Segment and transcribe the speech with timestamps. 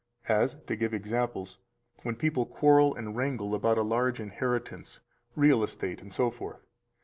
[0.27, 1.59] As (to give examples),
[2.01, 4.99] when people quarrel and wrangle about a large inheritance,
[5.35, 6.57] real estate, etc.